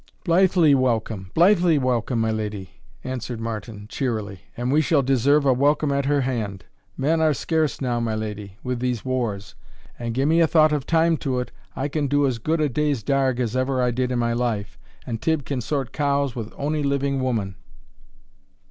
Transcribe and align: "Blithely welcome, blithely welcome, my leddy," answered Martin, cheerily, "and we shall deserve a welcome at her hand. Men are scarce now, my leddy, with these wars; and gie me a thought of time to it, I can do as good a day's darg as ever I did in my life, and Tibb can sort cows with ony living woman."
"Blithely 0.23 0.73
welcome, 0.73 1.29
blithely 1.35 1.77
welcome, 1.77 2.19
my 2.21 2.31
leddy," 2.31 2.81
answered 3.03 3.39
Martin, 3.39 3.85
cheerily, 3.87 4.41
"and 4.57 4.71
we 4.71 4.81
shall 4.81 5.03
deserve 5.03 5.45
a 5.45 5.53
welcome 5.53 5.91
at 5.91 6.07
her 6.07 6.21
hand. 6.21 6.65
Men 6.97 7.21
are 7.21 7.35
scarce 7.35 7.79
now, 7.79 7.99
my 7.99 8.15
leddy, 8.15 8.57
with 8.63 8.79
these 8.79 9.05
wars; 9.05 9.53
and 9.99 10.15
gie 10.15 10.25
me 10.25 10.39
a 10.41 10.47
thought 10.47 10.71
of 10.73 10.87
time 10.87 11.17
to 11.17 11.37
it, 11.37 11.51
I 11.75 11.87
can 11.87 12.07
do 12.07 12.25
as 12.25 12.39
good 12.39 12.61
a 12.61 12.67
day's 12.67 13.03
darg 13.03 13.39
as 13.39 13.55
ever 13.55 13.79
I 13.79 13.91
did 13.91 14.11
in 14.11 14.17
my 14.17 14.33
life, 14.33 14.79
and 15.05 15.21
Tibb 15.21 15.45
can 15.45 15.61
sort 15.61 15.93
cows 15.93 16.35
with 16.35 16.51
ony 16.57 16.81
living 16.81 17.19
woman." 17.21 17.53